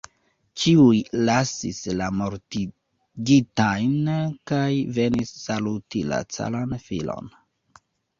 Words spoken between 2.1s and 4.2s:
mortigitajn